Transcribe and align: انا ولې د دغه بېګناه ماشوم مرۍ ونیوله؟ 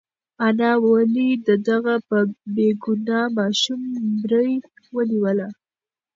انا 0.47 0.71
ولې 0.85 1.29
د 1.47 1.49
دغه 1.67 1.93
بېګناه 2.55 3.23
ماشوم 3.37 3.81
مرۍ 4.17 4.51
ونیوله؟ 4.95 5.47